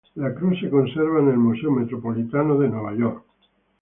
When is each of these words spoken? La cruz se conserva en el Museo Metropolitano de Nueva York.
La 0.15 0.33
cruz 0.33 0.59
se 0.59 0.67
conserva 0.67 1.19
en 1.19 1.27
el 1.27 1.37
Museo 1.37 1.69
Metropolitano 1.69 2.57
de 2.57 2.67
Nueva 2.67 2.95
York. 2.95 3.23